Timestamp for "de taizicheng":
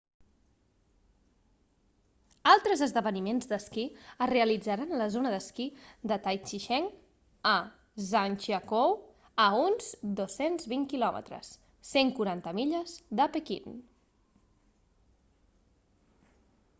6.13-6.87